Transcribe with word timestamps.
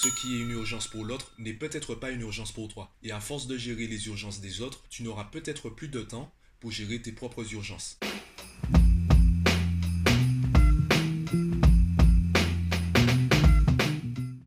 Ce 0.00 0.06
qui 0.06 0.36
est 0.36 0.38
une 0.42 0.52
urgence 0.52 0.86
pour 0.86 1.04
l'autre 1.04 1.32
n'est 1.38 1.52
peut-être 1.52 1.96
pas 1.96 2.12
une 2.12 2.20
urgence 2.20 2.52
pour 2.52 2.68
toi. 2.68 2.94
Et 3.02 3.10
à 3.10 3.18
force 3.18 3.48
de 3.48 3.58
gérer 3.58 3.88
les 3.88 4.06
urgences 4.06 4.40
des 4.40 4.60
autres, 4.60 4.84
tu 4.88 5.02
n'auras 5.02 5.24
peut-être 5.24 5.70
plus 5.70 5.88
de 5.88 6.02
temps 6.02 6.32
pour 6.60 6.70
gérer 6.70 7.02
tes 7.02 7.10
propres 7.10 7.52
urgences. 7.52 7.98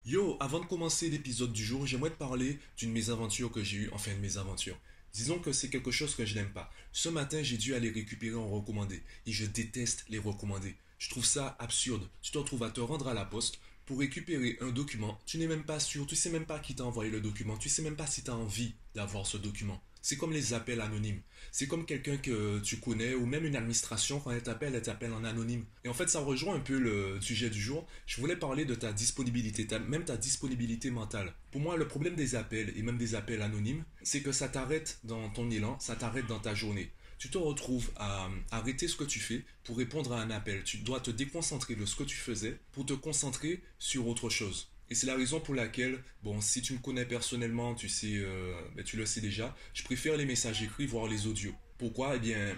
Yo, 0.05 0.37
avant 0.39 0.61
de 0.61 0.65
commencer 0.67 1.09
l'épisode 1.09 1.51
du 1.51 1.65
jour, 1.65 1.85
j'aimerais 1.85 2.11
te 2.11 2.15
parler 2.15 2.57
d'une 2.77 2.93
mésaventure 2.93 3.51
que 3.51 3.61
j'ai 3.61 3.75
eue, 3.75 3.89
enfin 3.91 4.11
une 4.11 4.21
mésaventure. 4.21 4.77
Disons 5.11 5.39
que 5.39 5.51
c'est 5.51 5.69
quelque 5.69 5.91
chose 5.91 6.15
que 6.15 6.25
je 6.25 6.35
n'aime 6.35 6.53
pas. 6.53 6.71
Ce 6.93 7.09
matin, 7.09 7.43
j'ai 7.43 7.57
dû 7.57 7.75
aller 7.75 7.89
récupérer 7.89 8.35
en 8.35 8.49
recommandé. 8.49 9.03
Et 9.25 9.33
je 9.33 9.45
déteste 9.45 10.05
les 10.07 10.19
recommandés. 10.19 10.77
Je 10.97 11.09
trouve 11.09 11.25
ça 11.25 11.57
absurde. 11.59 12.07
Tu 12.21 12.31
te 12.31 12.37
retrouves 12.37 12.63
à 12.63 12.69
te 12.69 12.79
rendre 12.79 13.09
à 13.09 13.13
la 13.13 13.25
poste 13.25 13.59
pour 13.85 13.99
récupérer 13.99 14.57
un 14.61 14.69
document. 14.69 15.19
Tu 15.25 15.37
n'es 15.37 15.47
même 15.47 15.63
pas 15.63 15.79
sûr, 15.79 16.05
tu 16.05 16.15
sais 16.15 16.29
même 16.29 16.45
pas 16.45 16.59
qui 16.59 16.75
t'a 16.75 16.85
envoyé 16.85 17.11
le 17.11 17.21
document. 17.21 17.57
Tu 17.57 17.69
sais 17.69 17.81
même 17.81 17.95
pas 17.95 18.07
si 18.07 18.23
tu 18.23 18.31
as 18.31 18.35
envie 18.35 18.75
d'avoir 18.95 19.25
ce 19.25 19.37
document. 19.37 19.81
C'est 20.01 20.17
comme 20.17 20.33
les 20.33 20.53
appels 20.53 20.81
anonymes. 20.81 21.21
C'est 21.51 21.67
comme 21.67 21.85
quelqu'un 21.85 22.17
que 22.17 22.59
tu 22.59 22.77
connais 22.77 23.13
ou 23.13 23.25
même 23.27 23.45
une 23.45 23.55
administration, 23.55 24.19
quand 24.19 24.31
elle 24.31 24.41
t'appelle, 24.41 24.73
elle 24.73 24.81
t'appelle 24.81 25.13
en 25.13 25.23
anonyme. 25.23 25.65
Et 25.83 25.89
en 25.89 25.93
fait, 25.93 26.09
ça 26.09 26.19
rejoint 26.21 26.55
un 26.55 26.59
peu 26.59 26.79
le 26.79 27.21
sujet 27.21 27.51
du 27.51 27.61
jour. 27.61 27.87
Je 28.07 28.19
voulais 28.19 28.35
parler 28.35 28.65
de 28.65 28.73
ta 28.73 28.93
disponibilité, 28.93 29.67
même 29.87 30.03
ta 30.03 30.17
disponibilité 30.17 30.89
mentale. 30.89 31.33
Pour 31.51 31.61
moi, 31.61 31.77
le 31.77 31.87
problème 31.87 32.15
des 32.15 32.33
appels 32.35 32.73
et 32.75 32.81
même 32.81 32.97
des 32.97 33.13
appels 33.13 33.43
anonymes, 33.43 33.83
c'est 34.01 34.21
que 34.21 34.31
ça 34.31 34.47
t'arrête 34.47 34.99
dans 35.03 35.29
ton 35.29 35.51
élan, 35.51 35.77
ça 35.79 35.95
t'arrête 35.95 36.25
dans 36.25 36.39
ta 36.39 36.55
journée 36.55 36.91
tu 37.21 37.29
te 37.29 37.37
retrouves 37.37 37.91
à 37.97 38.31
arrêter 38.49 38.87
ce 38.87 38.95
que 38.95 39.03
tu 39.03 39.19
fais 39.19 39.45
pour 39.63 39.77
répondre 39.77 40.11
à 40.11 40.19
un 40.19 40.31
appel. 40.31 40.63
Tu 40.63 40.77
dois 40.77 40.99
te 40.99 41.11
déconcentrer 41.11 41.75
de 41.75 41.85
ce 41.85 41.95
que 41.95 42.03
tu 42.03 42.17
faisais 42.17 42.57
pour 42.71 42.83
te 42.83 42.93
concentrer 42.93 43.61
sur 43.77 44.07
autre 44.07 44.31
chose. 44.31 44.71
Et 44.89 44.95
c'est 44.95 45.05
la 45.05 45.15
raison 45.15 45.39
pour 45.39 45.53
laquelle, 45.53 46.03
bon, 46.23 46.41
si 46.41 46.63
tu 46.63 46.73
me 46.73 46.79
connais 46.79 47.05
personnellement, 47.05 47.75
tu 47.75 47.89
sais, 47.89 48.15
euh, 48.15 48.59
ben, 48.75 48.83
tu 48.83 48.97
le 48.97 49.05
sais 49.05 49.21
déjà, 49.21 49.55
je 49.75 49.83
préfère 49.83 50.17
les 50.17 50.25
messages 50.25 50.63
écrits, 50.63 50.87
voire 50.87 51.05
les 51.05 51.27
audios. 51.27 51.53
Pourquoi? 51.77 52.15
Eh 52.15 52.19
bien, 52.19 52.55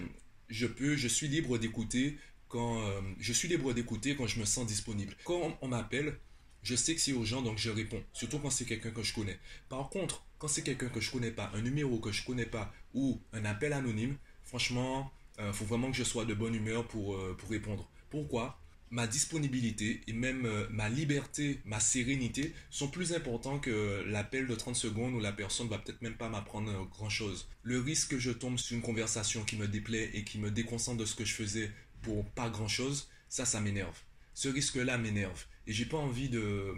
je 0.47 0.65
peux, 0.65 0.95
je 0.95 1.09
suis 1.09 1.27
libre 1.27 1.57
d'écouter 1.57 2.17
quand, 2.47 2.81
euh, 2.83 3.01
je 3.19 3.33
suis 3.33 3.49
libre 3.49 3.73
d'écouter 3.73 4.15
quand 4.15 4.27
je 4.27 4.39
me 4.39 4.45
sens 4.45 4.65
disponible. 4.65 5.13
Quand 5.25 5.57
on, 5.61 5.67
m'appelle, 5.67 6.17
je 6.61 6.77
sais 6.77 6.95
que 6.95 7.01
c'est 7.01 7.11
urgent, 7.11 7.41
donc 7.41 7.57
je 7.57 7.69
réponds. 7.69 8.01
Surtout 8.13 8.39
quand 8.39 8.49
c'est 8.49 8.63
quelqu'un 8.63 8.91
que 8.91 9.03
je 9.03 9.13
connais. 9.13 9.37
Par 9.67 9.89
contre, 9.89 10.25
quand 10.37 10.47
c'est 10.47 10.63
quelqu'un 10.63 10.87
que 10.87 11.01
je 11.01 11.11
connais 11.11 11.31
pas, 11.31 11.51
un 11.53 11.61
numéro 11.61 11.99
que 11.99 12.13
je 12.13 12.23
connais 12.23 12.45
pas 12.45 12.73
ou 12.93 13.21
un 13.33 13.43
appel 13.43 13.73
anonyme, 13.73 14.15
franchement, 14.43 15.11
il 15.37 15.45
euh, 15.45 15.53
faut 15.53 15.65
vraiment 15.65 15.91
que 15.91 15.97
je 15.97 16.03
sois 16.03 16.25
de 16.25 16.33
bonne 16.33 16.55
humeur 16.55 16.87
pour, 16.87 17.17
pour 17.37 17.49
répondre. 17.49 17.89
Pourquoi? 18.09 18.59
Ma 18.93 19.07
disponibilité 19.07 20.01
et 20.05 20.13
même 20.13 20.45
euh, 20.45 20.67
ma 20.69 20.87
liberté, 20.87 21.59
ma 21.65 21.79
sérénité 21.79 22.53
sont 22.69 22.89
plus 22.89 23.13
importants 23.13 23.57
que 23.57 24.03
l'appel 24.05 24.45
de 24.45 24.53
30 24.53 24.75
secondes 24.75 25.15
où 25.15 25.19
la 25.19 25.31
personne 25.31 25.67
va 25.67 25.79
peut-être 25.79 26.03
même 26.03 26.13
pas 26.13 26.29
m'apprendre 26.29 26.69
euh, 26.69 26.83
grand-chose. 26.83 27.47
Le 27.63 27.79
risque 27.79 28.11
que 28.11 28.19
je 28.19 28.29
tombe 28.29 28.59
sur 28.59 28.75
une 28.77 28.83
conversation 28.83 29.43
qui 29.45 29.55
me 29.55 29.67
déplaît 29.67 30.11
et 30.13 30.23
qui 30.23 30.37
me 30.37 30.51
déconcentre 30.51 30.99
de 30.99 31.05
ce 31.05 31.15
que 31.15 31.25
je 31.25 31.33
faisais 31.33 31.71
pour 32.03 32.23
pas 32.23 32.51
grand-chose, 32.51 33.09
ça, 33.29 33.45
ça 33.45 33.61
m'énerve. 33.61 33.97
Ce 34.35 34.47
risque-là 34.47 34.99
m'énerve. 34.99 35.43
Et 35.65 35.73
j'ai 35.73 35.85
pas 35.85 35.97
envie 35.97 36.29
de, 36.29 36.75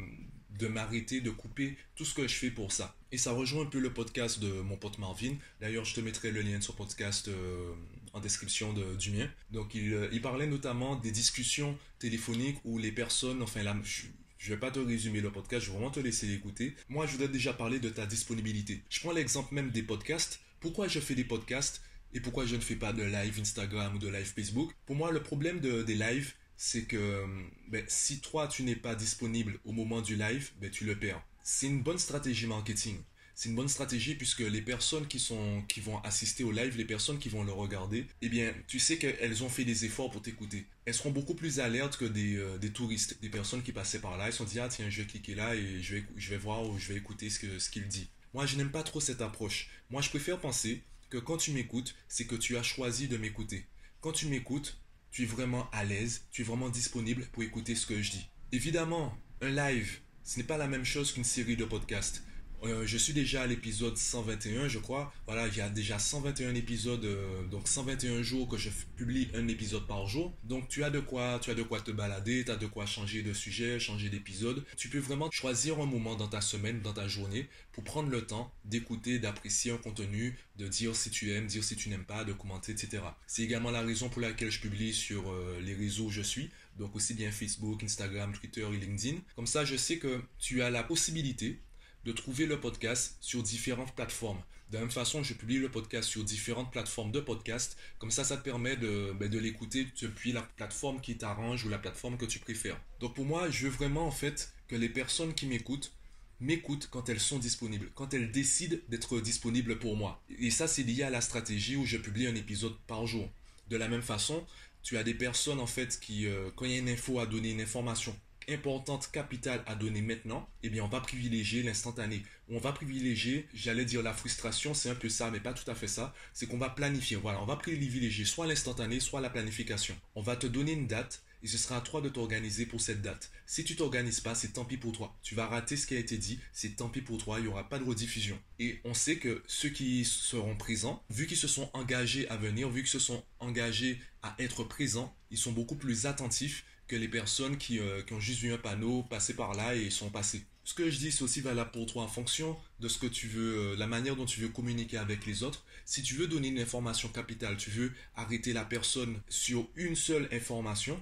de 0.57 0.67
m'arrêter, 0.67 1.21
de 1.21 1.29
couper 1.29 1.77
tout 1.95 2.05
ce 2.05 2.13
que 2.13 2.27
je 2.27 2.33
fais 2.33 2.51
pour 2.51 2.71
ça. 2.71 2.95
Et 3.11 3.17
ça 3.17 3.31
rejoint 3.31 3.63
un 3.63 3.67
peu 3.67 3.79
le 3.79 3.93
podcast 3.93 4.39
de 4.39 4.61
mon 4.61 4.77
pote 4.77 4.97
Marvin. 4.97 5.35
D'ailleurs, 5.61 5.85
je 5.85 5.95
te 5.95 6.01
mettrai 6.01 6.31
le 6.31 6.41
lien 6.41 6.57
de 6.57 6.63
son 6.63 6.73
podcast 6.73 7.27
euh, 7.27 7.73
en 8.13 8.19
description 8.19 8.73
du 8.73 9.11
mien. 9.11 9.29
Donc, 9.51 9.75
euh, 9.75 10.09
il, 10.11 10.21
parlait 10.21 10.47
notamment 10.47 10.95
des 10.95 11.11
discussions 11.11 11.77
téléphoniques 11.99 12.57
où 12.63 12.77
les 12.77 12.91
personnes, 12.91 13.41
enfin 13.41 13.63
là, 13.63 13.75
je, 13.83 14.03
ne 14.05 14.55
vais 14.55 14.59
pas 14.59 14.71
te 14.71 14.79
résumer 14.79 15.21
le 15.21 15.31
podcast, 15.31 15.65
je 15.65 15.71
vais 15.71 15.77
vraiment 15.77 15.91
te 15.91 15.99
laisser 15.99 16.27
l'écouter. 16.27 16.75
Moi, 16.89 17.05
je 17.05 17.13
voudrais 17.13 17.27
déjà 17.27 17.53
parler 17.53 17.79
de 17.79 17.89
ta 17.89 18.05
disponibilité. 18.05 18.81
Je 18.89 18.99
prends 18.99 19.11
l'exemple 19.11 19.53
même 19.53 19.71
des 19.71 19.83
podcasts. 19.83 20.39
Pourquoi 20.59 20.87
je 20.87 20.99
fais 20.99 21.15
des 21.15 21.23
podcasts 21.23 21.81
et 22.13 22.21
pourquoi 22.21 22.45
je 22.45 22.55
ne 22.55 22.61
fais 22.61 22.75
pas 22.75 22.93
de 22.93 23.03
live 23.03 23.39
Instagram 23.39 23.95
ou 23.95 23.99
de 23.99 24.07
live 24.07 24.31
Facebook? 24.33 24.73
Pour 24.85 24.95
moi, 24.95 25.11
le 25.11 25.21
problème 25.21 25.59
des 25.59 25.95
lives, 25.95 26.33
c'est 26.57 26.85
que 26.85 27.25
ben, 27.67 27.83
si 27.88 28.19
toi 28.19 28.47
tu 28.47 28.63
n'es 28.63 28.75
pas 28.75 28.95
disponible 28.95 29.59
au 29.66 29.71
moment 29.71 30.01
du 30.01 30.16
live, 30.16 30.51
ben, 30.61 30.69
tu 30.69 30.85
le 30.85 30.97
perds. 30.97 31.21
C'est 31.43 31.67
une 31.67 31.81
bonne 31.81 31.99
stratégie 31.99 32.47
marketing. 32.47 32.97
C'est 33.35 33.49
une 33.49 33.55
bonne 33.55 33.67
stratégie 33.67 34.16
puisque 34.16 34.39
les 34.39 34.61
personnes 34.61 35.07
qui, 35.07 35.19
sont, 35.19 35.61
qui 35.67 35.81
vont 35.81 35.99
assister 36.03 36.45
au 36.45 36.53
live, 36.53 36.77
les 36.77 36.85
personnes 36.85 37.19
qui 37.19 37.27
vont 37.27 37.44
le 37.44 37.51
regarder, 37.51 38.07
eh 38.21 38.29
bien, 38.29 38.53
tu 38.65 38.79
sais 38.79 38.97
qu'elles 38.97 39.44
ont 39.44 39.49
fait 39.49 39.65
des 39.65 39.83
efforts 39.83 40.09
pour 40.09 40.21
t'écouter. 40.21 40.65
Elles 40.85 40.94
seront 40.94 41.11
beaucoup 41.11 41.35
plus 41.35 41.59
alertes 41.59 41.97
que 41.97 42.05
des, 42.05 42.38
euh, 42.38 42.57
des, 42.57 42.71
touristes, 42.71 43.19
des 43.21 43.27
personnes 43.27 43.61
qui 43.61 43.73
passaient 43.73 43.99
par 43.99 44.17
là. 44.17 44.27
Elles 44.27 44.31
se 44.31 44.38
sont 44.38 44.45
dit, 44.45 44.59
ah 44.61 44.69
tiens, 44.69 44.89
je 44.89 45.01
vais 45.01 45.07
cliquer 45.07 45.35
là 45.35 45.53
et 45.53 45.81
je 45.81 45.95
vais, 45.95 46.05
je 46.15 46.29
vais 46.29 46.38
voir 46.38 46.63
ou 46.69 46.79
je 46.79 46.88
vais 46.88 46.95
écouter 46.95 47.29
ce 47.29 47.39
qu'il 47.39 47.59
ce 47.59 47.69
qu'il 47.69 47.88
dit. 47.89 48.07
Moi, 48.33 48.45
je 48.45 48.55
n'aime 48.55 48.71
pas 48.71 48.83
trop 48.83 49.01
cette 49.01 49.21
approche. 49.21 49.69
Moi, 49.89 50.01
je 50.01 50.09
préfère 50.09 50.39
penser 50.39 50.81
que 51.09 51.17
quand 51.17 51.38
tu 51.38 51.51
m'écoutes, 51.51 51.94
c'est 52.07 52.25
que 52.25 52.35
tu 52.35 52.55
as 52.55 52.63
choisi 52.63 53.09
de 53.09 53.17
m'écouter. 53.17 53.65
Quand 53.99 54.13
tu 54.13 54.27
m'écoutes, 54.27 54.77
tu 55.15 55.23
es 55.23 55.25
vraiment 55.25 55.69
à 55.71 55.85
l'aise, 55.85 56.25
tu 56.29 56.41
es 56.41 56.43
vraiment 56.43 56.67
disponible 56.67 57.25
pour 57.31 57.41
écouter 57.41 57.73
ce 57.73 57.85
que 57.85 58.01
je 58.01 58.11
dis. 58.11 58.29
Évidemment, 58.51 59.17
un 59.39 59.47
live, 59.47 59.99
ce 60.25 60.37
n'est 60.37 60.43
pas 60.43 60.57
la 60.57 60.67
même 60.67 60.83
chose 60.83 61.13
qu'une 61.13 61.23
série 61.23 61.55
de 61.55 61.63
podcasts. 61.63 62.21
Euh, 62.65 62.85
je 62.85 62.97
suis 62.97 63.13
déjà 63.13 63.43
à 63.43 63.47
l'épisode 63.47 63.97
121, 63.97 64.67
je 64.67 64.79
crois. 64.79 65.13
Voilà, 65.27 65.47
il 65.47 65.55
y 65.55 65.61
a 65.61 65.69
déjà 65.69 65.99
121 65.99 66.55
épisodes, 66.55 67.05
euh, 67.05 67.43
donc 67.47 67.67
121 67.67 68.23
jours 68.23 68.47
que 68.47 68.57
je 68.57 68.69
publie 68.95 69.27
un 69.35 69.47
épisode 69.47 69.85
par 69.85 70.07
jour. 70.07 70.33
Donc 70.43 70.67
tu 70.67 70.83
as 70.83 70.89
de 70.89 70.99
quoi, 70.99 71.39
tu 71.41 71.51
as 71.51 71.53
de 71.53 71.63
quoi 71.63 71.79
te 71.81 71.91
balader, 71.91 72.43
tu 72.43 72.51
as 72.51 72.55
de 72.55 72.65
quoi 72.65 72.85
changer 72.85 73.21
de 73.21 73.33
sujet, 73.33 73.79
changer 73.79 74.09
d'épisode. 74.09 74.63
Tu 74.77 74.89
peux 74.89 74.99
vraiment 74.99 75.29
choisir 75.31 75.79
un 75.79 75.85
moment 75.85 76.15
dans 76.15 76.27
ta 76.27 76.41
semaine, 76.41 76.81
dans 76.81 76.93
ta 76.93 77.07
journée, 77.07 77.47
pour 77.71 77.83
prendre 77.83 78.09
le 78.09 78.25
temps 78.25 78.51
d'écouter, 78.65 79.19
d'apprécier 79.19 79.71
un 79.71 79.77
contenu, 79.77 80.37
de 80.57 80.67
dire 80.67 80.95
si 80.95 81.09
tu 81.09 81.31
aimes, 81.31 81.47
dire 81.47 81.63
si 81.63 81.75
tu 81.75 81.89
n'aimes 81.89 82.05
pas, 82.05 82.23
de 82.23 82.33
commenter, 82.33 82.71
etc. 82.71 83.03
C'est 83.27 83.43
également 83.43 83.71
la 83.71 83.81
raison 83.81 84.09
pour 84.09 84.21
laquelle 84.21 84.51
je 84.51 84.59
publie 84.59 84.93
sur 84.93 85.29
euh, 85.29 85.59
les 85.63 85.75
réseaux 85.75 86.05
où 86.05 86.11
je 86.11 86.21
suis 86.21 86.49
donc 86.77 86.95
aussi 86.95 87.13
bien 87.13 87.31
Facebook, 87.31 87.83
Instagram, 87.83 88.33
Twitter 88.33 88.65
et 88.71 88.77
LinkedIn. 88.77 89.19
Comme 89.35 89.47
ça, 89.47 89.65
je 89.65 89.75
sais 89.75 89.97
que 89.97 90.21
tu 90.39 90.61
as 90.61 90.69
la 90.69 90.83
possibilité 90.83 91.59
de 92.05 92.11
trouver 92.11 92.45
le 92.45 92.59
podcast 92.59 93.17
sur 93.19 93.41
différentes 93.41 93.93
plateformes. 93.95 94.41
De 94.69 94.75
la 94.75 94.81
même 94.81 94.91
façon, 94.91 95.23
je 95.23 95.33
publie 95.33 95.57
le 95.57 95.69
podcast 95.69 96.07
sur 96.07 96.23
différentes 96.23 96.71
plateformes 96.71 97.11
de 97.11 97.19
podcast. 97.19 97.77
Comme 97.97 98.11
ça, 98.11 98.23
ça 98.23 98.38
te 98.38 98.43
permet 98.43 98.77
de, 98.77 99.11
ben, 99.19 99.29
de 99.29 99.39
l'écouter 99.39 99.88
depuis 100.01 100.31
la 100.31 100.41
plateforme 100.41 101.01
qui 101.01 101.17
t'arrange 101.17 101.65
ou 101.65 101.69
la 101.69 101.79
plateforme 101.79 102.17
que 102.17 102.25
tu 102.25 102.39
préfères. 102.39 102.79
Donc 102.99 103.15
pour 103.15 103.25
moi, 103.25 103.49
je 103.49 103.65
veux 103.65 103.71
vraiment 103.71 104.07
en 104.07 104.11
fait 104.11 104.53
que 104.67 104.75
les 104.75 104.89
personnes 104.89 105.33
qui 105.33 105.47
m'écoutent 105.47 105.94
m'écoutent 106.39 106.89
quand 106.91 107.09
elles 107.09 107.19
sont 107.19 107.39
disponibles, 107.39 107.89
quand 107.95 108.13
elles 108.13 108.31
décident 108.31 108.77
d'être 108.89 109.19
disponibles 109.19 109.79
pour 109.79 109.95
moi. 109.95 110.23
Et 110.39 110.51
ça, 110.51 110.67
c'est 110.67 110.83
lié 110.83 111.03
à 111.03 111.09
la 111.09 111.21
stratégie 111.21 111.75
où 111.75 111.85
je 111.85 111.97
publie 111.97 112.27
un 112.27 112.35
épisode 112.35 112.75
par 112.88 113.07
jour. 113.07 113.29
De 113.69 113.77
la 113.77 113.88
même 113.88 114.01
façon, 114.01 114.45
tu 114.83 114.97
as 114.97 115.03
des 115.03 115.13
personnes 115.13 115.59
en 115.59 115.67
fait 115.67 115.99
qui, 115.99 116.27
euh, 116.27 116.49
quand 116.55 116.65
il 116.65 116.71
y 116.71 116.75
a 116.75 116.79
une 116.79 116.89
info 116.89 117.19
à 117.19 117.25
donner, 117.25 117.51
une 117.51 117.61
information 117.61 118.15
importante, 118.50 119.09
capitale 119.11 119.63
à 119.66 119.75
donner 119.75 120.01
maintenant, 120.01 120.47
eh 120.63 120.69
bien, 120.69 120.83
on 120.83 120.88
va 120.88 121.01
privilégier 121.01 121.63
l'instantané. 121.63 122.23
On 122.50 122.59
va 122.59 122.72
privilégier, 122.72 123.47
j'allais 123.53 123.85
dire 123.85 124.03
la 124.03 124.13
frustration, 124.13 124.73
c'est 124.73 124.89
un 124.89 124.95
peu 124.95 125.09
ça, 125.09 125.31
mais 125.31 125.39
pas 125.39 125.53
tout 125.53 125.69
à 125.69 125.75
fait 125.75 125.88
ça. 125.88 126.13
C'est 126.33 126.47
qu'on 126.47 126.57
va 126.57 126.69
planifier. 126.69 127.17
Voilà, 127.17 127.41
on 127.41 127.45
va 127.45 127.56
privilégier 127.56 128.25
soit 128.25 128.47
l'instantané, 128.47 129.00
soit 129.00 129.22
la 129.22 129.29
planification. 129.29 129.95
On 130.16 130.22
va 130.22 130.35
te 130.35 130.47
donner 130.47 130.73
une 130.73 130.88
date 130.88 131.23
et 131.45 131.47
ce 131.47 131.59
sera 131.59 131.78
à 131.78 131.81
toi 131.81 132.01
de 132.01 132.09
t'organiser 132.09 132.66
pour 132.66 132.81
cette 132.81 133.03
date. 133.03 133.29
Si 133.45 133.63
tu 133.63 133.75
t'organises 133.75 134.19
pas, 134.19 134.33
c'est 134.33 134.53
tant 134.53 134.66
pis 134.66 134.77
pour 134.77 134.94
toi. 134.94 135.16
Tu 135.22 135.35
vas 135.35 135.45
rater 135.45 135.77
ce 135.77 135.85
qui 135.85 135.95
a 135.95 136.00
été 136.00 136.17
dit, 136.17 136.39
c'est 136.51 136.77
tant 136.77 136.89
pis 136.89 137.01
pour 137.01 137.23
toi, 137.23 137.38
il 137.38 137.44
n'y 137.44 137.47
aura 137.47 137.69
pas 137.69 137.77
de 137.77 137.83
rediffusion. 137.83 138.39
Et 138.57 138.79
on 138.83 138.95
sait 138.95 139.17
que 139.17 139.44
ceux 139.45 139.69
qui 139.69 140.06
seront 140.06 140.56
présents, 140.56 141.03
vu 141.12 141.27
qu'ils 141.27 141.38
se 141.38 141.47
sont 141.47 141.69
engagés 141.73 142.27
à 142.29 142.38
venir, 142.38 142.67
vu 142.69 142.81
qu'ils 142.81 142.89
se 142.89 142.97
sont 142.97 143.23
engagés 143.39 144.01
à 144.23 144.35
être 144.39 144.63
présents, 144.63 145.16
ils 145.29 145.38
sont 145.38 145.51
beaucoup 145.51 145.75
plus 145.75 146.07
attentifs 146.07 146.66
que 146.88 146.96
les 146.96 147.07
personnes 147.07 147.57
euh, 147.72 148.01
qui, 148.01 148.13
ont 148.13 148.19
juste 148.19 148.40
vu 148.40 148.53
un 148.53 148.57
panneau 148.57 149.03
passer 149.03 149.34
par 149.34 149.53
là 149.53 149.75
et 149.75 149.90
sont 149.90 150.09
passés. 150.09 150.44
Ce 150.63 150.73
que 150.73 150.90
je 150.90 150.97
dis, 150.97 151.12
c'est 151.12 151.23
aussi 151.23 151.41
valable 151.41 151.72
pour 151.72 151.85
toi 151.85 152.04
en 152.04 152.07
fonction 152.07 152.57
de 152.80 152.88
ce 152.88 152.98
que 152.98 153.07
tu 153.07 153.27
veux, 153.27 153.57
euh, 153.57 153.75
la 153.77 153.88
manière 153.88 154.15
dont 154.15 154.25
tu 154.25 154.42
veux 154.42 154.50
communiquer 154.50 154.98
avec 154.98 155.25
les 155.25 155.44
autres. 155.44 155.63
Si 155.86 156.01
tu 156.01 156.15
veux 156.15 156.27
donner 156.27 156.48
une 156.48 156.59
information 156.59 157.09
capitale, 157.09 157.57
tu 157.57 157.69
veux 157.69 157.92
arrêter 158.15 158.54
la 158.54 158.65
personne 158.65 159.19
sur 159.30 159.68
une 159.75 159.95
seule 159.95 160.27
information, 160.31 161.01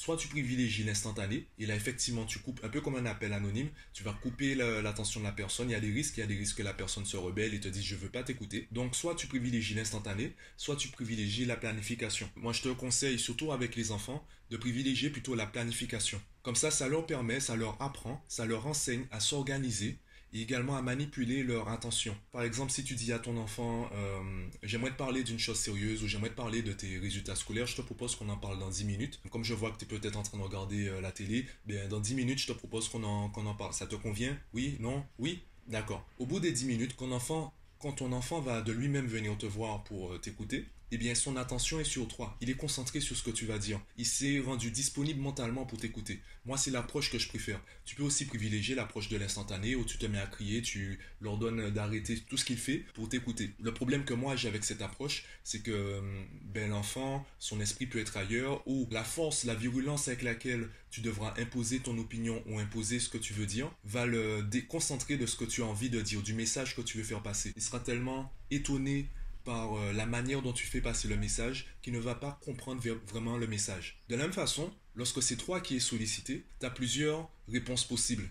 soit 0.00 0.16
tu 0.16 0.28
privilégies 0.28 0.82
l'instantané, 0.82 1.46
et 1.58 1.66
là 1.66 1.76
effectivement 1.76 2.24
tu 2.24 2.38
coupes, 2.38 2.58
un 2.64 2.70
peu 2.70 2.80
comme 2.80 2.96
un 2.96 3.04
appel 3.04 3.34
anonyme, 3.34 3.68
tu 3.92 4.02
vas 4.02 4.14
couper 4.14 4.54
l'attention 4.54 5.20
de 5.20 5.26
la 5.26 5.32
personne, 5.32 5.68
il 5.68 5.72
y 5.72 5.76
a 5.76 5.80
des 5.80 5.92
risques, 5.92 6.16
il 6.16 6.20
y 6.20 6.22
a 6.22 6.26
des 6.26 6.38
risques 6.38 6.56
que 6.56 6.62
la 6.62 6.72
personne 6.72 7.04
se 7.04 7.18
rebelle 7.18 7.52
et 7.52 7.60
te 7.60 7.68
dise 7.68 7.84
je 7.84 7.96
veux 7.96 8.08
pas 8.08 8.22
t'écouter. 8.22 8.66
Donc 8.72 8.96
soit 8.96 9.14
tu 9.14 9.26
privilégies 9.26 9.74
l'instantané, 9.74 10.34
soit 10.56 10.76
tu 10.76 10.88
privilégies 10.88 11.44
la 11.44 11.56
planification. 11.56 12.30
Moi 12.36 12.54
je 12.54 12.62
te 12.62 12.68
conseille, 12.70 13.18
surtout 13.18 13.52
avec 13.52 13.76
les 13.76 13.92
enfants, 13.92 14.26
de 14.48 14.56
privilégier 14.56 15.10
plutôt 15.10 15.34
la 15.34 15.44
planification. 15.44 16.18
Comme 16.42 16.56
ça, 16.56 16.70
ça 16.70 16.88
leur 16.88 17.04
permet, 17.04 17.38
ça 17.38 17.54
leur 17.54 17.80
apprend, 17.82 18.24
ça 18.26 18.46
leur 18.46 18.66
enseigne 18.66 19.04
à 19.10 19.20
s'organiser 19.20 19.98
également 20.32 20.76
à 20.76 20.82
manipuler 20.82 21.42
leur 21.42 21.68
intention. 21.68 22.16
Par 22.32 22.42
exemple, 22.42 22.70
si 22.70 22.84
tu 22.84 22.94
dis 22.94 23.12
à 23.12 23.18
ton 23.18 23.36
enfant 23.36 23.90
euh, 23.92 24.46
j'aimerais 24.62 24.90
te 24.90 24.96
parler 24.96 25.24
d'une 25.24 25.38
chose 25.38 25.58
sérieuse 25.58 26.02
ou 26.02 26.08
j'aimerais 26.08 26.30
te 26.30 26.34
parler 26.34 26.62
de 26.62 26.72
tes 26.72 26.98
résultats 26.98 27.34
scolaires, 27.34 27.66
je 27.66 27.76
te 27.76 27.82
propose 27.82 28.14
qu'on 28.16 28.28
en 28.28 28.36
parle 28.36 28.58
dans 28.58 28.70
10 28.70 28.84
minutes. 28.84 29.20
Comme 29.30 29.44
je 29.44 29.54
vois 29.54 29.70
que 29.70 29.78
tu 29.78 29.84
es 29.84 29.88
peut-être 29.88 30.16
en 30.16 30.22
train 30.22 30.38
de 30.38 30.42
regarder 30.42 30.88
euh, 30.88 31.00
la 31.00 31.12
télé, 31.12 31.46
bien, 31.66 31.88
dans 31.88 32.00
10 32.00 32.14
minutes, 32.14 32.38
je 32.38 32.46
te 32.46 32.52
propose 32.52 32.88
qu'on 32.88 33.02
en, 33.02 33.28
qu'on 33.30 33.46
en 33.46 33.54
parle. 33.54 33.72
Ça 33.72 33.86
te 33.86 33.96
convient? 33.96 34.38
Oui? 34.54 34.76
Non? 34.80 35.04
Oui? 35.18 35.42
D'accord. 35.66 36.06
Au 36.18 36.26
bout 36.26 36.40
des 36.40 36.52
10 36.52 36.66
minutes, 36.66 36.96
quand 36.96 37.92
ton 37.92 38.12
enfant 38.12 38.40
va 38.40 38.60
de 38.62 38.72
lui-même 38.72 39.06
venir 39.06 39.36
te 39.38 39.46
voir 39.46 39.84
pour 39.84 40.12
euh, 40.12 40.18
t'écouter, 40.18 40.66
eh 40.92 40.98
bien 40.98 41.14
son 41.14 41.36
attention 41.36 41.80
est 41.80 41.84
sur 41.84 42.08
toi. 42.08 42.36
Il 42.40 42.50
est 42.50 42.54
concentré 42.54 43.00
sur 43.00 43.16
ce 43.16 43.22
que 43.22 43.30
tu 43.30 43.46
vas 43.46 43.58
dire. 43.58 43.80
Il 43.96 44.06
s'est 44.06 44.40
rendu 44.40 44.70
disponible 44.70 45.20
mentalement 45.20 45.64
pour 45.66 45.78
t'écouter. 45.78 46.20
Moi, 46.46 46.56
c'est 46.56 46.70
l'approche 46.70 47.10
que 47.10 47.18
je 47.18 47.28
préfère. 47.28 47.60
Tu 47.84 47.94
peux 47.94 48.02
aussi 48.02 48.24
privilégier 48.24 48.74
l'approche 48.74 49.08
de 49.08 49.16
l'instantané 49.16 49.74
où 49.76 49.84
tu 49.84 49.98
te 49.98 50.06
mets 50.06 50.18
à 50.18 50.26
crier, 50.26 50.62
tu 50.62 50.98
leur 51.20 51.36
donnes 51.36 51.70
d'arrêter 51.70 52.18
tout 52.20 52.36
ce 52.36 52.44
qu'il 52.44 52.56
fait 52.56 52.84
pour 52.94 53.08
t'écouter. 53.08 53.52
Le 53.60 53.74
problème 53.74 54.04
que 54.04 54.14
moi 54.14 54.36
j'ai 54.36 54.48
avec 54.48 54.64
cette 54.64 54.82
approche, 54.82 55.24
c'est 55.44 55.60
que 55.60 55.98
hum, 55.98 56.26
ben, 56.42 56.70
l'enfant, 56.70 57.26
son 57.38 57.60
esprit 57.60 57.86
peut 57.86 57.98
être 57.98 58.16
ailleurs 58.16 58.62
ou 58.66 58.88
la 58.90 59.04
force, 59.04 59.44
la 59.44 59.54
virulence 59.54 60.08
avec 60.08 60.22
laquelle 60.22 60.68
tu 60.90 61.00
devras 61.00 61.34
imposer 61.38 61.80
ton 61.80 61.96
opinion 61.98 62.42
ou 62.46 62.58
imposer 62.58 62.98
ce 62.98 63.08
que 63.08 63.18
tu 63.18 63.32
veux 63.32 63.46
dire 63.46 63.70
va 63.84 64.06
le 64.06 64.42
déconcentrer 64.42 65.16
de 65.16 65.26
ce 65.26 65.36
que 65.36 65.44
tu 65.44 65.62
as 65.62 65.66
envie 65.66 65.90
de 65.90 66.00
dire, 66.00 66.22
du 66.22 66.34
message 66.34 66.74
que 66.74 66.82
tu 66.82 66.98
veux 66.98 67.04
faire 67.04 67.22
passer. 67.22 67.52
Il 67.56 67.62
sera 67.62 67.80
tellement 67.80 68.32
étonné 68.50 69.08
par 69.44 69.78
euh, 69.78 69.92
la 69.92 70.06
manière 70.06 70.42
dont 70.42 70.52
tu 70.52 70.66
fais 70.66 70.80
passer 70.80 71.08
le 71.08 71.16
message 71.16 71.66
qui 71.82 71.90
ne 71.90 71.98
va 71.98 72.14
pas 72.14 72.38
comprendre 72.44 72.82
vraiment 73.08 73.36
le 73.36 73.46
message. 73.46 74.02
De 74.08 74.16
la 74.16 74.22
même 74.22 74.32
façon, 74.32 74.72
lorsque 74.94 75.22
c'est 75.22 75.36
toi 75.36 75.60
qui 75.60 75.76
es 75.76 75.80
sollicité, 75.80 76.46
tu 76.58 76.66
as 76.66 76.70
plusieurs 76.70 77.30
réponses 77.48 77.84
possibles. 77.84 78.30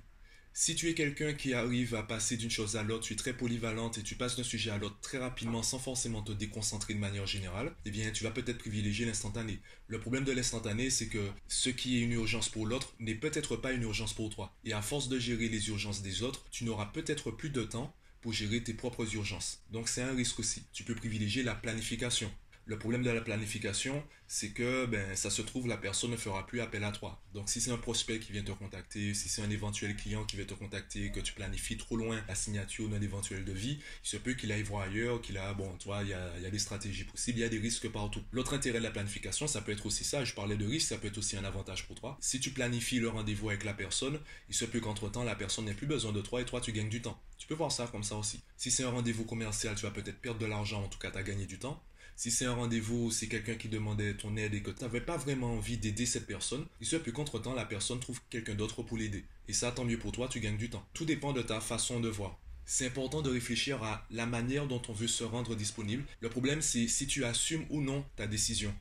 Si 0.61 0.75
tu 0.75 0.89
es 0.89 0.94
quelqu'un 0.94 1.33
qui 1.33 1.53
arrive 1.53 1.95
à 1.95 2.03
passer 2.03 2.35
d'une 2.35 2.50
chose 2.50 2.75
à 2.75 2.83
l'autre, 2.83 3.06
tu 3.06 3.13
es 3.13 3.15
très 3.15 3.33
polyvalente 3.33 3.97
et 3.97 4.03
tu 4.03 4.15
passes 4.15 4.35
d'un 4.35 4.44
sujet 4.44 4.71
à 4.71 4.77
l'autre 4.77 5.00
très 5.00 5.17
rapidement 5.17 5.63
sans 5.63 5.79
forcément 5.79 6.21
te 6.21 6.31
déconcentrer 6.31 6.94
de 6.95 7.00
manière 7.00 7.27
générale, 7.27 7.73
eh 7.85 7.91
bien 7.91 8.11
tu 8.11 8.23
vas 8.23 8.31
peut-être 8.31 8.57
privilégier 8.57 9.06
l'instantané. 9.06 9.61
Le 9.88 10.00
problème 10.00 10.25
de 10.25 10.31
l'instantané, 10.31 10.89
c'est 10.89 11.07
que 11.07 11.29
ce 11.47 11.69
qui 11.69 11.97
est 11.97 12.01
une 12.01 12.11
urgence 12.11 12.50
pour 12.50 12.65
l'autre 12.65 12.94
n'est 13.00 13.15
peut-être 13.15 13.56
pas 13.56 13.71
une 13.71 13.83
urgence 13.83 14.13
pour 14.13 14.29
toi. 14.31 14.53
Et 14.65 14.73
à 14.73 14.81
force 14.81 15.07
de 15.07 15.19
gérer 15.19 15.47
les 15.47 15.69
urgences 15.69 16.01
des 16.01 16.23
autres, 16.23 16.45
tu 16.51 16.65
n'auras 16.65 16.88
peut-être 16.88 17.31
plus 17.31 17.51
de 17.51 17.63
temps 17.63 17.95
pour 18.21 18.33
gérer 18.33 18.62
tes 18.62 18.74
propres 18.74 19.13
urgences. 19.16 19.60
Donc 19.71 19.88
c'est 19.89 20.01
un 20.01 20.16
risque 20.16 20.39
aussi. 20.39 20.63
Tu 20.74 20.83
peux 20.83 20.95
privilégier 20.95 21.44
la 21.44 21.56
planification. 21.56 22.31
Le 22.69 22.77
problème 22.77 23.01
de 23.01 23.10
la 23.10 23.21
planification, 23.21 24.04
c'est 24.27 24.51
que 24.51 24.86
ben, 24.86 25.16
ça 25.16 25.31
se 25.31 25.42
trouve, 25.42 25.68
la 25.68 25.75
personne 25.75 26.12
ne 26.12 26.16
fera 26.16 26.45
plus 26.45 26.62
appel 26.62 26.83
à 26.83 26.92
toi. 26.92 27.19
Donc 27.33 27.50
si 27.50 27.60
c'est 27.60 27.71
un 27.71 27.80
prospect 27.80 28.19
qui 28.19 28.31
vient 28.31 28.44
te 28.44 28.51
contacter, 28.51 29.16
si 29.16 29.27
c'est 29.27 29.42
un 29.42 29.50
éventuel 29.50 29.95
client 29.95 30.24
qui 30.24 30.36
vient 30.36 30.45
te 30.45 30.54
contacter, 30.54 31.12
que 31.12 31.19
tu 31.19 31.33
planifies 31.33 31.77
trop 31.77 31.98
loin 31.98 32.24
la 32.27 32.36
signature 32.36 32.88
d'un 32.88 33.01
éventuel 33.01 33.44
devis, 33.44 33.80
il 34.04 34.07
se 34.07 34.18
peut 34.18 34.33
qu'il 34.36 34.51
aille 34.51 34.62
voir 34.62 34.83
ailleurs, 34.83 35.19
qu'il 35.19 35.39
a, 35.39 35.51
bon, 35.56 35.75
toi, 35.77 36.01
il 36.04 36.10
y 36.10 36.13
a, 36.13 36.38
y 36.38 36.45
a 36.45 36.51
des 36.51 36.60
stratégies 36.60 37.06
possibles, 37.06 37.39
il 37.39 37.42
y 37.42 37.44
a 37.44 37.50
des 37.50 37.57
risques 37.57 37.89
partout. 37.89 38.21
L'autre 38.31 38.54
intérêt 38.54 38.77
de 38.77 38.83
la 38.83 38.92
planification, 38.92 39.48
ça 39.48 39.62
peut 39.62 39.71
être 39.71 39.88
aussi 39.88 40.04
ça, 40.04 40.24
je 40.24 40.36
parlais 40.36 40.56
de 40.56 40.68
risque, 40.68 40.89
ça 40.89 41.00
peut 41.00 41.07
être 41.07 41.18
aussi 41.18 41.38
un 41.38 41.45
avantage 41.45 41.88
pour 41.88 42.00
toi. 42.00 42.19
Si 42.21 42.39
tu 42.39 42.51
planifies 42.51 43.00
le 43.00 43.10
rendez-vous 43.10 43.50
avec 43.50 43.63
la 43.63 43.74
personne, 43.74 44.19
il 44.48 44.54
se 44.54 44.66
peut 44.66 44.80
qu'entre-temps, 44.80 45.24
la 45.24 45.36
personne 45.36 45.66
n'ait 45.66 45.74
plus 45.74 45.88
besoin 45.88 46.12
de 46.12 46.21
toi 46.21 46.39
et 46.39 46.45
toi, 46.45 46.62
tu 46.62 46.71
gagnes 46.71 46.89
du 46.89 47.01
temps. 47.01 47.19
Tu 47.39 47.48
peux 47.48 47.56
voir 47.56 47.71
ça 47.71 47.88
comme 47.88 48.04
ça 48.04 48.16
aussi. 48.16 48.42
Si 48.57 48.69
c'est 48.69 48.83
un 48.83 48.92
rendez-vous 48.92 49.25
commercial, 49.25 49.74
tu 49.74 49.88
vas 49.88 49.92
peut-être 49.92 50.21
perdre 50.21 50.39
de 50.39 50.45
l'argent, 50.45 50.83
en 50.83 50.88
tout 50.88 51.00
cas, 51.00 51.10
tu 51.10 51.18
as 51.18 51.24
gagné 51.24 51.48
du 51.48 51.57
temps. 51.57 51.81
Si 52.15 52.31
c'est 52.31 52.45
un 52.45 52.53
rendez-vous, 52.53 53.11
c'est 53.11 53.27
quelqu'un 53.27 53.56
qui 53.56 53.69
demandait 53.69 54.13
ton 54.15 54.35
aide 54.35 54.53
et 54.53 54.61
que 54.61 54.71
tu 54.71 54.81
n'avais 54.83 55.01
pas 55.01 55.17
vraiment 55.17 55.53
envie 55.53 55.77
d'aider 55.77 56.06
cette 56.06 56.27
personne, 56.27 56.65
il 56.81 56.88
se 56.88 56.95
peut 56.95 57.11
qu'entre-temps, 57.11 57.53
la 57.53 57.65
personne 57.65 58.00
trouve 58.00 58.19
quelqu'un 58.29 58.56
d'autre 58.56 58.83
pour 58.83 58.97
l'aider. 58.97 59.23
Et 59.47 59.53
ça, 59.53 59.71
tant 59.71 59.85
mieux 59.85 60.00
pour 60.00 60.11
toi, 60.11 60.27
tu 60.27 60.39
gagnes 60.39 60.57
du 60.57 60.69
temps. 60.69 60.85
Tout 60.94 61.06
dépend 61.06 61.33
de 61.33 61.41
ta 61.41 61.61
façon 61.61 62.00
de 62.00 62.09
voir. 62.09 62.38
C'est 62.65 62.88
important 62.88 63.21
de 63.21 63.29
réfléchir 63.29 63.81
à 63.83 64.06
la 64.11 64.25
manière 64.25 64.67
dont 64.67 64.81
on 64.89 64.94
veut 64.94 65.07
se 65.07 65.23
rendre 65.23 65.56
disponible. 65.56 66.03
Le 66.19 66.29
problème, 66.29 66.61
c'est 66.61 66.88
si 66.88 67.07
tu 67.07 67.25
assumes 67.25 67.65
ou 67.69 67.81
non 67.81 68.06
ta 68.15 68.27
décision. 68.27 68.73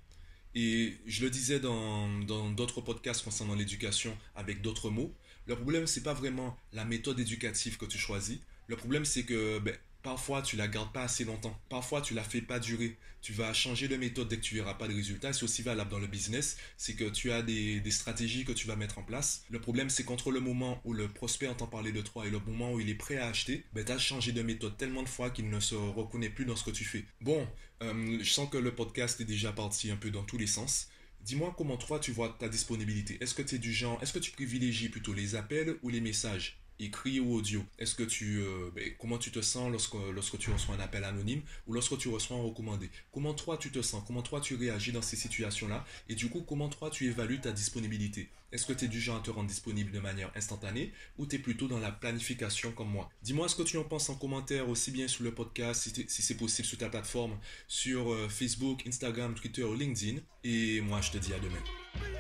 Et 0.55 0.97
je 1.07 1.25
le 1.25 1.31
disais 1.31 1.61
dans 1.61 2.09
d'autres 2.51 2.81
podcasts 2.81 3.25
concernant 3.25 3.55
l'éducation 3.55 4.17
avec 4.35 4.61
d'autres 4.61 4.91
mots, 4.91 5.15
le 5.47 5.57
problème, 5.57 5.87
c'est 5.87 6.03
pas 6.03 6.13
vraiment 6.13 6.59
la 6.75 6.85
méthode 6.85 7.19
éducative 7.19 7.79
que 7.79 7.87
tu 7.87 7.97
choisis. 7.97 8.39
Le 8.67 8.77
problème, 8.77 9.07
c'est 9.07 9.23
que 9.23 9.59
ben, 9.61 9.75
Parfois, 10.09 10.41
tu 10.41 10.57
la 10.57 10.69
gardes 10.69 10.91
pas 10.91 11.03
assez 11.03 11.25
longtemps. 11.27 11.55
Parfois, 11.69 12.01
tu 12.01 12.15
la 12.15 12.23
fais 12.25 12.41
pas 12.41 12.59
durer. 12.59 12.97
Tu 13.21 13.35
vas 13.35 13.53
changer 13.53 13.89
de 13.89 13.97
méthode 13.97 14.27
dès 14.27 14.39
que 14.39 14.41
tu 14.41 14.55
verras 14.55 14.73
pas 14.73 14.89
de 14.89 14.95
résultats. 14.95 15.35
C'est 15.35 15.43
aussi 15.43 15.61
valable 15.61 15.91
dans 15.91 15.99
le 15.99 16.07
business. 16.07 16.57
C'est 16.79 16.95
que 16.95 17.05
tu 17.05 17.31
as 17.31 17.43
des, 17.43 17.83
stratégies 17.91 18.47
que 18.47 18.53
tu 18.53 18.67
vas 18.67 18.75
mettre 18.75 18.97
en 18.97 19.03
place. 19.03 19.45
Le 19.51 19.61
problème, 19.61 19.91
c'est 19.91 20.05
qu'entre 20.05 20.31
le 20.31 20.41
moment 20.41 20.81
où 20.87 20.95
le 20.95 21.09
prospect 21.09 21.47
entend 21.47 21.67
parler 21.67 21.93
de 21.93 22.01
toi 22.01 22.27
et 22.27 22.31
le 22.31 22.39
moment 22.39 22.73
où 22.73 22.81
il 22.81 22.89
est 22.89 22.95
prêt 22.95 23.19
à 23.19 23.27
acheter, 23.27 23.67
ben, 23.75 23.85
tu 23.85 23.93
as 23.93 23.99
changé 23.99 24.33
de 24.33 24.41
méthode 24.41 24.79
tellement 24.79 25.03
de 25.03 25.11
fois 25.11 25.29
qu'il 25.29 25.51
ne 25.51 25.61
se 25.61 25.75
reconnaît 25.75 26.31
plus 26.31 26.47
dans 26.47 26.57
ce 26.57 26.65
que 26.65 26.71
tu 26.71 26.87
fais. 26.87 27.05
Bon, 27.21 27.47
euh, 27.83 28.19
je 28.23 28.31
sens 28.31 28.49
que 28.49 28.57
le 28.57 28.75
podcast 28.75 29.21
est 29.21 29.27
déjà 29.27 29.53
parti 29.53 29.91
un 29.91 29.97
peu 29.97 30.11
dans 30.11 30.25
tous 30.25 30.39
les 30.39 30.47
sens. 30.47 30.89
Dis-moi 31.21 31.55
comment 31.59 31.77
toi 31.77 31.99
tu 31.99 32.13
vois 32.13 32.35
ta 32.41 32.49
disponibilité. 32.49 33.19
Est-ce 33.21 33.35
que 33.35 33.43
tu 33.43 33.57
es 33.57 33.59
du 33.59 33.75
genre, 33.75 34.03
est-ce 34.03 34.15
que 34.15 34.21
tu 34.21 34.31
privilégies 34.31 34.89
plutôt 34.89 35.13
les 35.13 35.35
appels 35.35 35.77
ou 35.83 35.91
les 35.91 36.01
messages? 36.01 36.59
Écrit 36.81 37.21
ou 37.21 37.35
audio. 37.35 37.65
Est-ce 37.79 37.95
que 37.95 38.03
tu 38.03 38.41
euh, 38.41 38.71
ben, 38.75 38.93
comment 38.99 39.19
tu 39.19 39.31
te 39.31 39.41
sens 39.41 39.71
lorsque 39.71 39.95
lorsque 40.15 40.39
tu 40.39 40.51
reçois 40.51 40.75
un 40.75 40.81
appel 40.81 41.05
anonyme 41.05 41.43
ou 41.67 41.73
lorsque 41.73 41.97
tu 41.99 42.09
reçois 42.09 42.37
un 42.37 42.43
recommandé? 42.43 42.91
Comment 43.13 43.35
toi 43.35 43.57
tu 43.57 43.71
te 43.71 43.83
sens? 43.83 44.03
Comment 44.07 44.23
toi 44.23 44.41
tu 44.41 44.55
réagis 44.55 44.93
dans 44.93 45.03
ces 45.03 45.17
situations-là? 45.17 45.85
Et 46.09 46.15
du 46.15 46.29
coup, 46.29 46.43
comment 46.43 46.69
toi 46.69 46.91
tu 46.91 47.07
évalues 47.07 47.41
ta 47.41 47.53
disponibilité? 47.53 48.29
Est-ce 48.51 48.65
que 48.65 48.73
tu 48.73 48.87
es 48.87 48.89
du 48.89 49.01
genre 49.01 49.17
à 49.17 49.21
te 49.21 49.31
rendre 49.31 49.49
disponible 49.49 49.91
de 49.91 50.01
manière 50.01 50.31
instantanée 50.35 50.93
ou 51.19 51.27
tu 51.27 51.37
es 51.37 51.39
plutôt 51.39 51.69
dans 51.69 51.79
la 51.79 51.93
planification 51.93 52.73
comme 52.73 52.89
moi? 52.89 53.11
Dis-moi 53.23 53.47
ce 53.49 53.55
que 53.55 53.63
tu 53.63 53.77
en 53.77 53.85
penses 53.85 54.09
en 54.09 54.15
commentaire 54.15 54.69
aussi 54.71 54.91
bien 54.91 55.07
sur 55.07 55.25
le 55.25 55.33
podcast 55.33 55.83
si, 55.83 56.23
c'est 56.23 56.37
possible 56.37 56.67
sur 56.67 56.79
ta 56.79 56.89
plateforme 56.89 57.39
sur 57.67 58.13
euh, 58.13 58.29
Facebook, 58.29 58.87
Instagram, 58.87 59.35
Twitter 59.35 59.65
ou 59.65 59.75
LinkedIn? 59.75 60.21
Et 60.45 60.81
moi 60.81 61.01
je 61.03 61.11
te 61.11 61.19
dis 61.19 61.35
à 61.35 61.39
demain. 61.39 62.18